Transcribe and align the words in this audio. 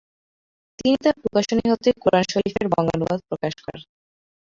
তিনি 0.79 0.95
তার 1.03 1.15
প্রকাশনী 1.21 1.65
হতে 1.71 1.89
কোরান 2.03 2.25
শরীফের 2.33 2.67
বঙ্গানুবাদ 2.73 3.19
প্রকাশ 3.29 3.53
করেন। 3.65 3.83